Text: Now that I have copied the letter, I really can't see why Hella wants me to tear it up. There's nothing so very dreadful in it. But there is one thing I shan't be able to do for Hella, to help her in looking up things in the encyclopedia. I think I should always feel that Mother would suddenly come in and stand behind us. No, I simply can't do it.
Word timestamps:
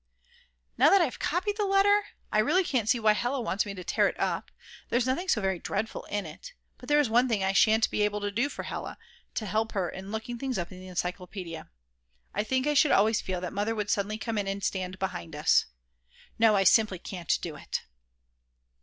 Now 0.79 0.89
that 0.89 0.99
I 0.99 1.03
have 1.05 1.19
copied 1.19 1.57
the 1.57 1.65
letter, 1.67 2.05
I 2.31 2.39
really 2.39 2.63
can't 2.63 2.89
see 2.89 2.99
why 2.99 3.13
Hella 3.13 3.39
wants 3.39 3.67
me 3.67 3.75
to 3.75 3.83
tear 3.83 4.07
it 4.07 4.19
up. 4.19 4.49
There's 4.89 5.05
nothing 5.05 5.27
so 5.27 5.41
very 5.41 5.59
dreadful 5.59 6.05
in 6.05 6.25
it. 6.25 6.53
But 6.79 6.89
there 6.89 6.99
is 6.99 7.07
one 7.07 7.27
thing 7.27 7.43
I 7.43 7.53
shan't 7.53 7.87
be 7.91 8.01
able 8.01 8.19
to 8.21 8.31
do 8.31 8.49
for 8.49 8.63
Hella, 8.63 8.97
to 9.35 9.45
help 9.45 9.73
her 9.73 9.87
in 9.91 10.11
looking 10.11 10.37
up 10.37 10.39
things 10.39 10.57
in 10.57 10.67
the 10.79 10.87
encyclopedia. 10.87 11.69
I 12.33 12.43
think 12.43 12.65
I 12.65 12.73
should 12.73 12.89
always 12.89 13.21
feel 13.21 13.41
that 13.41 13.53
Mother 13.53 13.75
would 13.75 13.91
suddenly 13.91 14.17
come 14.17 14.39
in 14.39 14.47
and 14.47 14.63
stand 14.63 14.97
behind 14.97 15.35
us. 15.35 15.67
No, 16.39 16.55
I 16.55 16.63
simply 16.63 16.97
can't 16.97 17.37
do 17.39 17.55
it. 17.55 17.83